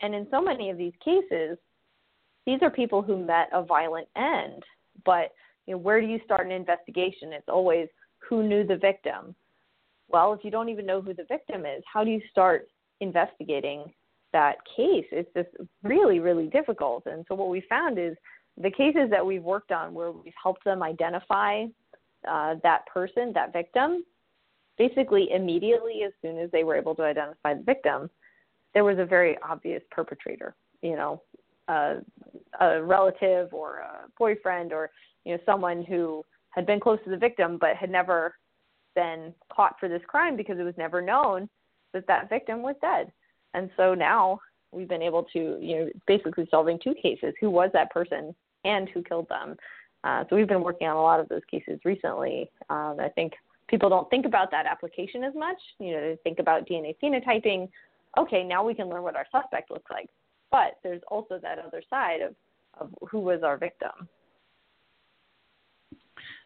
[0.00, 1.58] And in so many of these cases,
[2.46, 4.62] these are people who met a violent end.
[5.04, 5.32] But
[5.66, 7.32] you know, where do you start an investigation?
[7.32, 7.88] It's always
[8.28, 9.34] who knew the victim.
[10.08, 12.68] Well, if you don't even know who the victim is, how do you start
[13.00, 13.92] investigating
[14.32, 15.04] that case?
[15.12, 15.50] It's just
[15.82, 17.04] really, really difficult.
[17.06, 18.16] And so what we found is
[18.60, 21.64] the cases that we've worked on where we've helped them identify
[22.28, 24.04] uh, that person, that victim,
[24.78, 28.08] basically immediately as soon as they were able to identify the victim,
[28.74, 31.22] there was a very obvious perpetrator, you know,
[31.68, 31.96] a,
[32.60, 34.90] a relative or a boyfriend or
[35.24, 38.34] you know someone who had been close to the victim but had never
[38.94, 41.48] been caught for this crime because it was never known
[41.92, 43.12] that that victim was dead.
[43.54, 44.40] And so now
[44.72, 48.88] we've been able to, you know, basically solving two cases: who was that person and
[48.88, 49.56] who killed them.
[50.04, 52.50] Uh, so we've been working on a lot of those cases recently.
[52.70, 53.32] Um, I think
[53.68, 55.58] people don't think about that application as much.
[55.78, 57.68] You know, they think about DNA phenotyping
[58.16, 60.08] okay, now we can learn what our suspect looks like.
[60.50, 62.34] But there's also that other side of,
[62.80, 64.08] of who was our victim.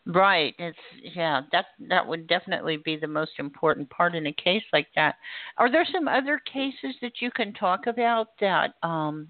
[0.05, 0.55] Right.
[0.59, 0.77] It's
[1.15, 5.15] yeah, that that would definitely be the most important part in a case like that.
[5.59, 9.29] Are there some other cases that you can talk about that um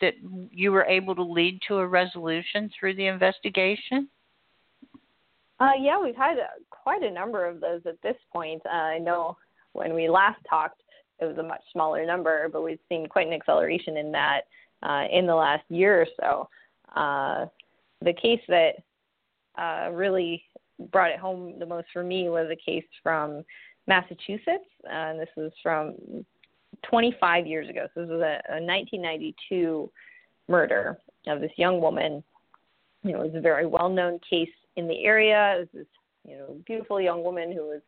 [0.00, 0.14] that
[0.52, 4.08] you were able to lead to a resolution through the investigation?
[5.58, 6.36] Uh, yeah, we've had
[6.70, 8.62] quite a number of those at this point.
[8.64, 9.36] Uh, I know
[9.72, 10.82] when we last talked,
[11.22, 14.42] it was a much smaller number, but we've seen quite an acceleration in that
[14.82, 16.48] uh, in the last year or so.
[17.00, 17.46] Uh,
[18.04, 18.72] the case that
[19.56, 20.42] uh, really
[20.90, 23.44] brought it home the most for me was a case from
[23.86, 25.94] Massachusetts, and this was from
[26.82, 27.86] 25 years ago.
[27.94, 29.90] So this was a, a 1992
[30.48, 32.24] murder of this young woman.
[33.04, 35.54] You know, it was a very well-known case in the area.
[35.56, 35.86] It was this,
[36.28, 37.80] you know, beautiful young woman who was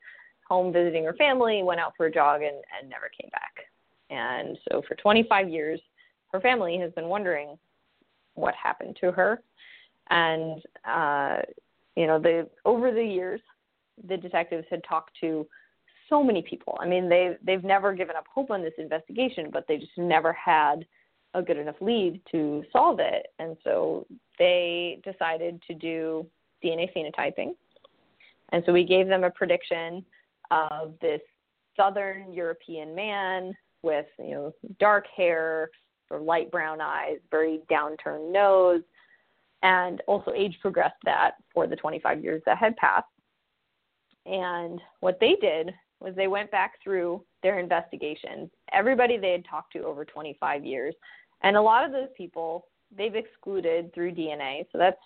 [0.54, 3.66] home visiting her family, went out for a jog, and, and never came back.
[4.10, 5.80] And so for 25 years,
[6.32, 7.58] her family has been wondering
[8.34, 9.42] what happened to her.
[10.10, 11.38] And uh,
[11.96, 13.40] you know, the over the years,
[14.08, 15.46] the detectives had talked to
[16.08, 16.76] so many people.
[16.80, 20.32] I mean, they they've never given up hope on this investigation, but they just never
[20.32, 20.84] had
[21.34, 23.26] a good enough lead to solve it.
[23.38, 24.06] And so
[24.38, 26.26] they decided to do
[26.62, 27.54] DNA phenotyping.
[28.52, 30.04] And so we gave them a prediction
[30.50, 31.20] of this
[31.76, 35.70] southern European man with, you know, dark hair,
[36.10, 38.82] or light brown eyes, very downturned nose,
[39.62, 43.06] and also age progressed that for the 25 years that had passed.
[44.26, 49.72] And what they did was they went back through their investigations, everybody they had talked
[49.72, 50.94] to over 25 years,
[51.42, 54.66] and a lot of those people they've excluded through DNA.
[54.70, 55.00] So that's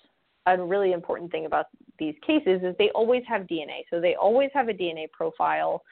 [0.55, 1.67] a really important thing about
[1.99, 3.83] these cases is they always have DNA.
[3.91, 5.83] So they always have a DNA profile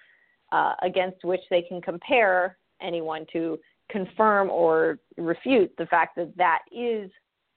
[0.53, 3.59] uh, against which they can compare anyone to
[3.91, 7.11] confirm or refute the fact that that is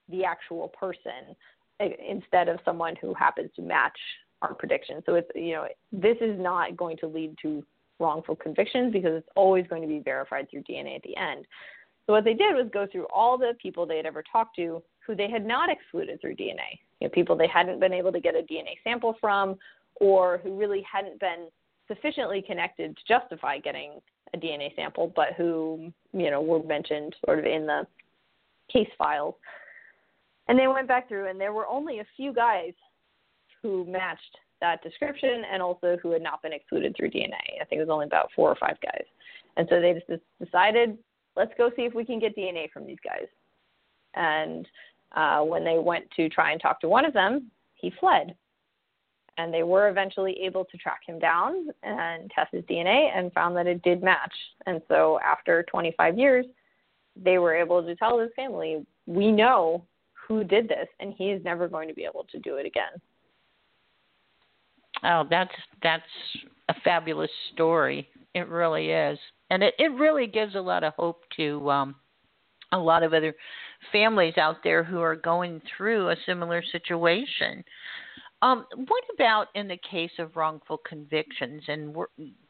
[0.09, 1.35] the actual person
[1.79, 3.97] instead of someone who happens to match
[4.41, 5.01] our prediction.
[5.05, 7.63] So it's you know this is not going to lead to
[7.99, 11.45] wrongful convictions because it's always going to be verified through DNA at the end.
[12.05, 14.81] So what they did was go through all the people they had ever talked to
[15.05, 16.79] who they had not excluded through DNA.
[16.99, 19.57] You know, people they hadn't been able to get a DNA sample from
[19.95, 21.47] or who really hadn't been
[21.87, 23.99] sufficiently connected to justify getting
[24.33, 27.85] a DNA sample, but who, you know, were mentioned sort of in the
[28.71, 29.35] case files.
[30.47, 32.73] And they went back through, and there were only a few guys
[33.61, 37.59] who matched that description and also who had not been excluded through DNA.
[37.61, 39.05] I think it was only about four or five guys.
[39.57, 40.97] And so they just decided,
[41.35, 43.27] let's go see if we can get DNA from these guys.
[44.15, 44.67] And
[45.15, 48.35] uh, when they went to try and talk to one of them, he fled
[49.39, 53.55] and they were eventually able to track him down and test his DNA and found
[53.55, 54.33] that it did match.
[54.65, 56.45] And so after 25 years,
[57.15, 61.43] they were able to tell his family, "We know who did this, and he is
[61.43, 63.01] never going to be able to do it again."
[65.03, 66.03] Oh, that's that's
[66.67, 68.09] a fabulous story.
[68.33, 69.17] It really is,
[69.49, 71.95] and it it really gives a lot of hope to um,
[72.73, 73.33] a lot of other
[73.91, 77.63] families out there who are going through a similar situation.
[78.41, 81.61] Um, what about in the case of wrongful convictions?
[81.67, 81.93] And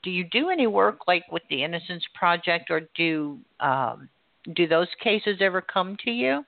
[0.04, 4.08] do you do any work like with the Innocence Project, or do um,
[4.56, 6.44] do those cases ever come to you?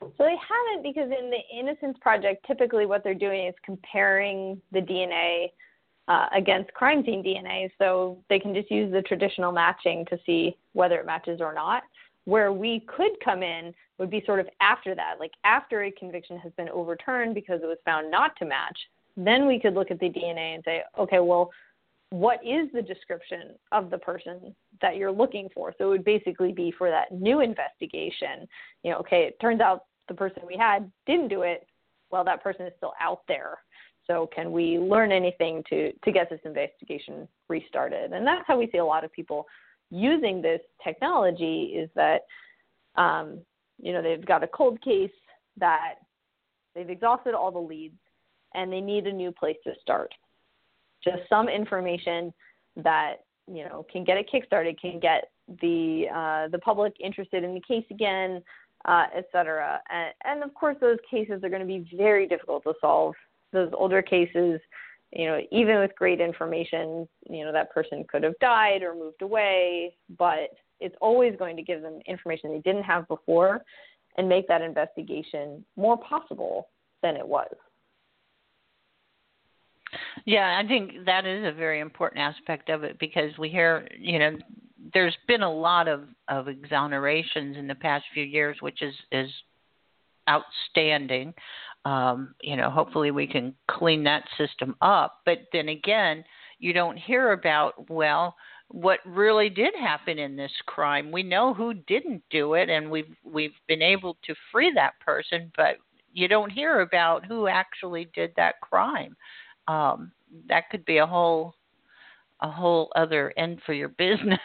[0.00, 4.80] So they haven't because in the Innocence Project, typically what they're doing is comparing the
[4.80, 5.50] DNA
[6.06, 10.56] uh, against crime scene DNA, so they can just use the traditional matching to see
[10.74, 11.82] whether it matches or not.
[12.26, 16.38] Where we could come in would be sort of after that, like after a conviction
[16.38, 18.78] has been overturned because it was found not to match.
[19.16, 21.50] Then we could look at the DNA and say, okay, well,
[22.10, 25.74] what is the description of the person that you're looking for?
[25.76, 28.46] So it would basically be for that new investigation.
[28.82, 31.66] You know, okay, it turns out the person we had didn't do it.
[32.10, 33.58] Well, that person is still out there.
[34.06, 38.12] So can we learn anything to to get this investigation restarted?
[38.12, 39.46] And that's how we see a lot of people
[39.90, 42.22] using this technology is that
[42.96, 43.40] um,
[43.80, 45.10] you know they've got a cold case
[45.58, 45.94] that
[46.74, 47.98] they've exhausted all the leads
[48.54, 50.12] and they need a new place to start.
[51.04, 52.32] Just some information
[52.76, 57.54] that you know can get it kickstarted can get the uh, the public interested in
[57.54, 58.42] the case again
[58.86, 59.80] uh, et cetera.
[59.90, 63.14] And, and of course those cases are going to be very difficult to solve.
[63.52, 64.60] Those older cases
[65.12, 69.22] you know, even with great information, you know, that person could have died or moved
[69.22, 70.50] away, but
[70.80, 73.62] it's always going to give them information they didn't have before
[74.18, 76.68] and make that investigation more possible
[77.02, 77.48] than it was.
[80.24, 84.18] Yeah, I think that is a very important aspect of it because we hear, you
[84.18, 84.36] know,
[84.92, 89.30] there's been a lot of, of exonerations in the past few years, which is, is
[90.28, 91.32] outstanding.
[91.86, 95.20] Um, you know, hopefully we can clean that system up.
[95.24, 96.24] But then again,
[96.58, 98.34] you don't hear about, well,
[98.68, 101.12] what really did happen in this crime.
[101.12, 105.52] We know who didn't do it and we've we've been able to free that person,
[105.56, 105.76] but
[106.12, 109.16] you don't hear about who actually did that crime.
[109.68, 110.10] Um,
[110.48, 111.54] that could be a whole
[112.40, 114.40] a whole other end for your business.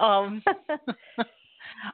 [0.00, 0.42] um,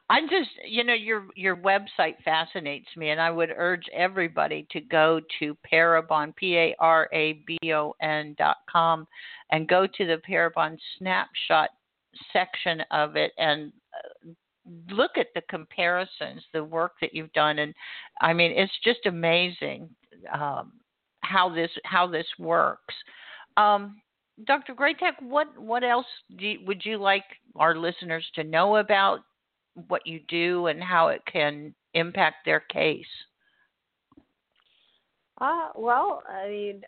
[0.08, 4.80] I just, you know, your your website fascinates me, and I would urge everybody to
[4.80, 9.06] go to Parabon, P A R A B O N dot com,
[9.50, 11.70] and go to the Parabon snapshot
[12.32, 14.30] section of it and uh,
[14.94, 17.74] look at the comparisons, the work that you've done, and
[18.20, 19.88] I mean, it's just amazing
[20.32, 20.72] um,
[21.20, 22.94] how this how this works.
[23.56, 24.00] Um,
[24.46, 24.74] Dr.
[24.74, 27.24] Greytak, what what else you, would you like
[27.56, 29.20] our listeners to know about
[29.88, 33.06] what you do and how it can impact their case?
[35.40, 36.82] Uh, well, I mean,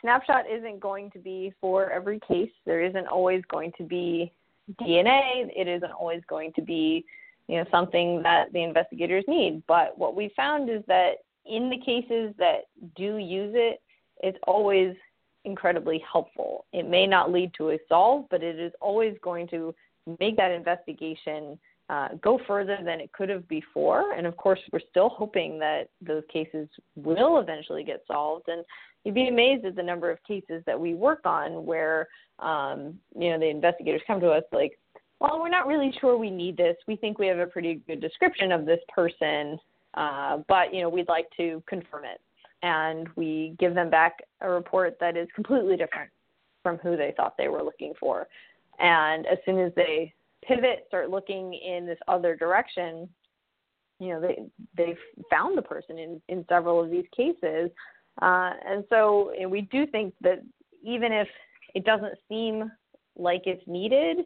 [0.00, 2.50] snapshot isn't going to be for every case.
[2.66, 4.32] There isn't always going to be
[4.80, 5.48] DNA.
[5.56, 7.04] It isn't always going to be,
[7.46, 9.62] you know, something that the investigators need.
[9.66, 11.12] But what we found is that
[11.46, 13.80] in the cases that do use it,
[14.22, 14.94] it's always
[15.44, 16.66] incredibly helpful.
[16.74, 19.74] It may not lead to a solve, but it is always going to
[20.20, 21.58] make that investigation
[21.88, 24.12] uh, go further than it could have before.
[24.12, 28.48] And of course, we're still hoping that those cases will eventually get solved.
[28.48, 28.64] And
[29.04, 32.08] you'd be amazed at the number of cases that we work on where,
[32.40, 34.78] um, you know, the investigators come to us like,
[35.20, 36.76] well, we're not really sure we need this.
[36.86, 39.58] We think we have a pretty good description of this person,
[39.94, 42.20] uh, but, you know, we'd like to confirm it.
[42.62, 46.10] And we give them back a report that is completely different
[46.62, 48.28] from who they thought they were looking for.
[48.78, 50.12] And as soon as they
[50.48, 53.08] pivot, start looking in this other direction,
[54.00, 54.38] you know, they
[54.76, 54.98] they've
[55.30, 57.70] found the person in in several of these cases,
[58.22, 60.42] uh, and so we do think that
[60.82, 61.28] even if
[61.74, 62.70] it doesn't seem
[63.16, 64.18] like it's needed,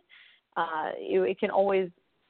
[0.56, 1.88] uh, it, it can always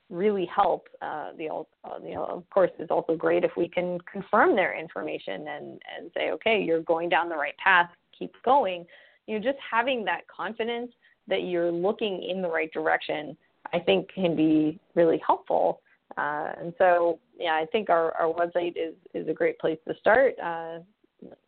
[0.08, 0.86] really help.
[1.00, 4.78] Uh, the uh, you know, of course, it's also great if we can confirm their
[4.78, 8.86] information and and say, okay, you're going down the right path, keep going.
[9.26, 10.92] You know, just having that confidence
[11.28, 13.36] that you're looking in the right direction
[13.72, 15.80] I think can be really helpful.
[16.16, 19.94] Uh, and so, yeah, I think our, our website is, is a great place to
[19.98, 20.34] start.
[20.42, 20.80] Uh,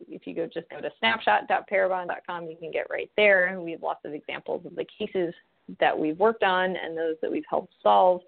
[0.07, 3.59] if you go just go to snapshot.parabon.com, you can get right there.
[3.59, 5.33] We have lots of examples of the cases
[5.79, 8.21] that we've worked on and those that we've helped solve.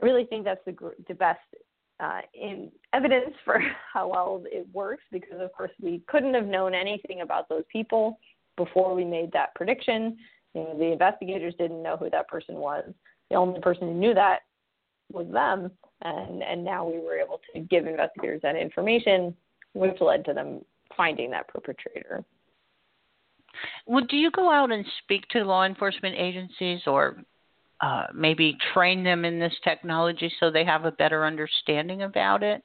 [0.00, 0.74] I really think that's the,
[1.08, 1.40] the best
[2.00, 3.60] uh, in evidence for
[3.92, 8.18] how well it works because, of course, we couldn't have known anything about those people
[8.56, 10.16] before we made that prediction.
[10.54, 12.84] You know, the investigators didn't know who that person was.
[13.30, 14.40] The only person who knew that
[15.12, 15.70] was them,
[16.02, 19.34] and and now we were able to give investigators that information,
[19.72, 20.64] which led to them
[20.96, 22.24] finding that perpetrator.
[23.86, 27.22] Well, do you go out and speak to law enforcement agencies or
[27.80, 32.62] uh, maybe train them in this technology so they have a better understanding about it?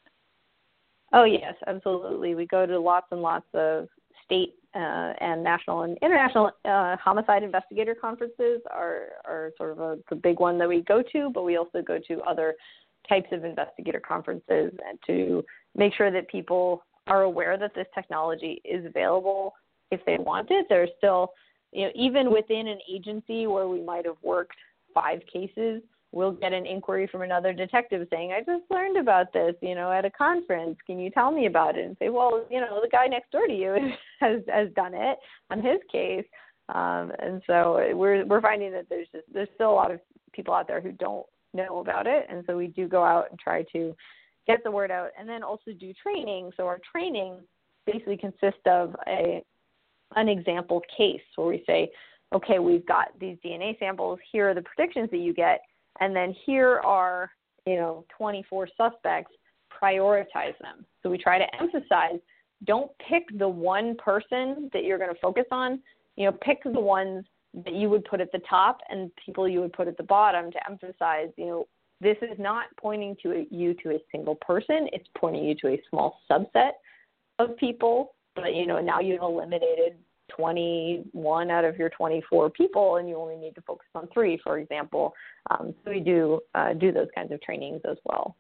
[1.11, 2.35] Oh, yes, absolutely.
[2.35, 3.87] We go to lots and lots of
[4.25, 9.97] state uh, and national and international uh, homicide investigator conferences are, are sort of a,
[10.09, 12.53] the big one that we go to, but we also go to other
[13.07, 14.71] types of investigator conferences
[15.07, 15.43] to
[15.75, 19.53] make sure that people are aware that this technology is available
[19.91, 20.67] if they want it.
[20.69, 21.31] There's still,
[21.71, 24.57] you know, even within an agency where we might have worked
[24.93, 25.81] five cases,
[26.11, 29.91] we'll get an inquiry from another detective saying, I just learned about this, you know,
[29.91, 30.77] at a conference.
[30.85, 31.85] Can you tell me about it?
[31.85, 33.75] And say, well, you know, the guy next door to you
[34.19, 35.17] has has done it
[35.49, 36.25] on his case.
[36.69, 39.99] Um, and so we're we're finding that there's just there's still a lot of
[40.33, 43.39] people out there who don't know about it, and so we do go out and
[43.39, 43.95] try to
[44.47, 46.51] get the word out, and then also do training.
[46.57, 47.37] So our training
[47.85, 49.43] basically consists of a
[50.15, 51.91] an example case where we say,
[52.33, 54.19] okay, we've got these DNA samples.
[54.31, 55.61] Here are the predictions that you get
[55.99, 57.31] and then here are
[57.65, 59.31] you know 24 suspects
[59.81, 60.85] prioritize them.
[61.01, 62.19] So we try to emphasize
[62.65, 65.79] don't pick the one person that you're going to focus on.
[66.15, 67.25] You know pick the ones
[67.65, 70.51] that you would put at the top and people you would put at the bottom
[70.51, 71.67] to emphasize you know
[72.01, 74.87] this is not pointing to a, you to a single person.
[74.93, 76.71] It's pointing you to a small subset
[77.39, 78.15] of people.
[78.35, 79.97] But you know now you've eliminated
[80.29, 84.59] 21 out of your 24 people and you only need to focus on three, for
[84.59, 85.13] example.
[85.51, 88.35] Um, so we do uh, do those kinds of trainings as well.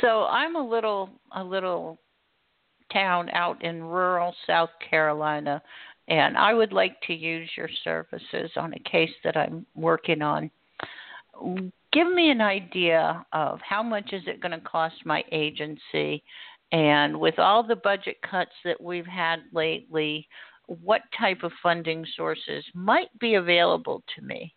[0.00, 1.98] So I'm a little a little
[2.92, 5.62] town out in rural South Carolina,
[6.08, 10.50] and I would like to use your services on a case that I'm working on.
[11.92, 16.22] Give me an idea of how much is it going to cost my agency
[16.72, 20.28] and with all the budget cuts that we've had lately,
[20.66, 24.54] what type of funding sources might be available to me?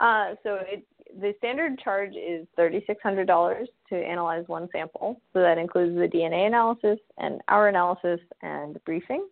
[0.00, 0.84] Uh, so it,
[1.20, 5.20] the standard charge is $3,600 to analyze one sample.
[5.32, 9.26] So that includes the DNA analysis and our analysis and briefing.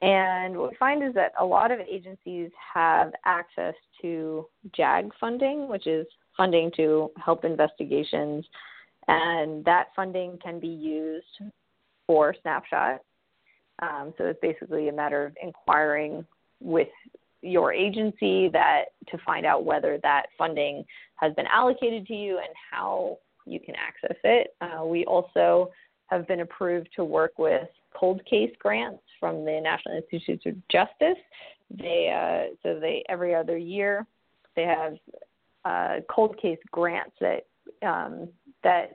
[0.00, 4.46] And what we find is that a lot of agencies have access to
[4.76, 6.06] JAG funding, which is
[6.36, 8.46] funding to help investigations.
[9.08, 11.26] And that funding can be used
[12.06, 13.00] for Snapshot.
[13.80, 16.24] Um, so it's basically a matter of inquiring
[16.60, 16.88] with
[17.42, 20.84] your agency that to find out whether that funding
[21.16, 24.54] has been allocated to you and how you can access it.
[24.60, 25.70] Uh, we also
[26.08, 31.22] have been approved to work with cold case grants from the National Institutes of Justice.
[31.70, 34.06] They uh, so they every other year
[34.56, 34.96] they have
[35.64, 37.46] uh, cold case grants that
[37.86, 38.28] um,
[38.64, 38.92] that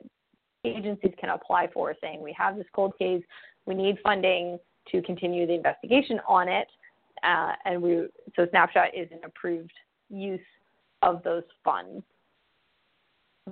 [0.64, 3.22] agencies can apply for, saying we have this cold case,
[3.66, 4.58] we need funding
[4.90, 6.68] to continue the investigation on it,
[7.22, 8.06] uh, and we
[8.36, 9.72] so Snapshot is an approved
[10.10, 10.40] use
[11.02, 12.02] of those funds.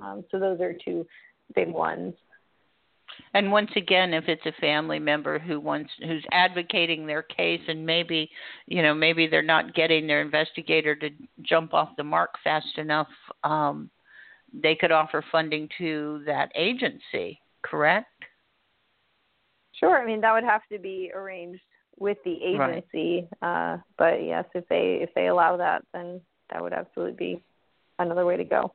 [0.00, 1.06] Um, so those are two
[1.54, 2.14] big ones.
[3.34, 7.84] And once again, if it's a family member who wants who's advocating their case, and
[7.84, 8.30] maybe
[8.66, 11.10] you know maybe they're not getting their investigator to
[11.42, 13.08] jump off the mark fast enough,
[13.44, 13.90] um,
[14.52, 17.40] they could offer funding to that agency.
[17.62, 18.08] Correct?
[19.78, 20.00] Sure.
[20.00, 21.62] I mean that would have to be arranged
[21.98, 23.28] with the agency.
[23.40, 23.74] Right.
[23.74, 27.42] Uh, but yes, if they if they allow that, then that would absolutely be
[27.98, 28.72] another way to go.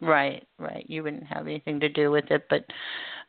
[0.00, 0.84] Right, right.
[0.88, 2.64] You wouldn't have anything to do with it, but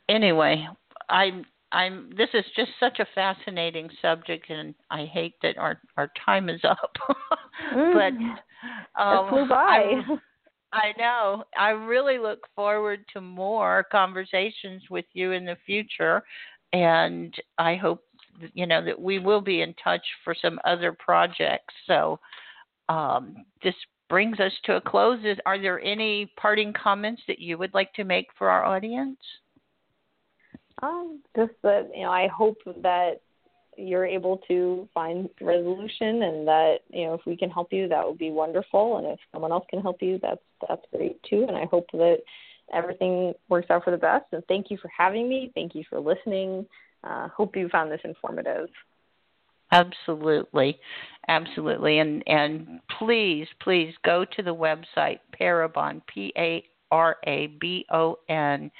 [0.09, 0.67] anyway,
[1.09, 6.11] I'm I'm this is just such a fascinating subject and I hate that our our
[6.25, 6.95] time is up.
[7.73, 8.13] but
[9.01, 9.55] um, it flew by.
[9.55, 10.17] I,
[10.75, 11.43] I know.
[11.57, 16.23] I really look forward to more conversations with you in the future
[16.73, 18.03] and I hope
[18.53, 21.73] you know that we will be in touch for some other projects.
[21.87, 22.19] So
[22.89, 23.75] um, this
[24.09, 25.19] brings us to a close.
[25.23, 29.17] Is, are there any parting comments that you would like to make for our audience?
[30.83, 33.21] Um, just that you know, I hope that
[33.77, 38.05] you're able to find resolution, and that you know, if we can help you, that
[38.05, 38.97] would be wonderful.
[38.97, 41.45] And if someone else can help you, that's that's great too.
[41.47, 42.17] And I hope that
[42.73, 44.25] everything works out for the best.
[44.31, 45.51] And thank you for having me.
[45.53, 46.65] Thank you for listening.
[47.03, 48.67] Uh, hope you found this informative.
[49.71, 50.79] Absolutely,
[51.27, 57.85] absolutely, and and please, please go to the website Parabon P A R A B
[57.91, 58.71] O N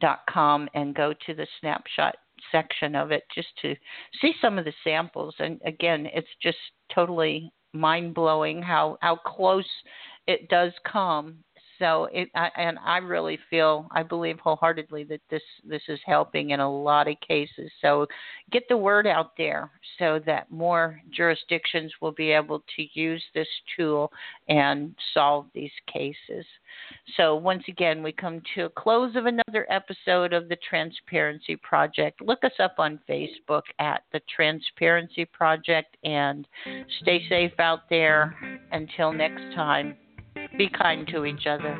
[0.00, 2.16] dot com and go to the snapshot
[2.52, 3.74] section of it just to
[4.20, 5.34] see some of the samples.
[5.38, 6.58] And again, it's just
[6.94, 9.68] totally mind blowing how how close
[10.26, 11.38] it does come
[11.78, 16.50] so it I, and I really feel I believe wholeheartedly that this this is helping
[16.50, 17.70] in a lot of cases.
[17.80, 18.06] So
[18.50, 23.48] get the word out there so that more jurisdictions will be able to use this
[23.76, 24.12] tool
[24.48, 26.44] and solve these cases.
[27.16, 32.20] So once again, we come to a close of another episode of the Transparency Project.
[32.20, 36.46] Look us up on Facebook at the Transparency Project and
[37.00, 38.36] stay safe out there
[38.72, 39.96] until next time.
[40.56, 41.78] Be kind to each other.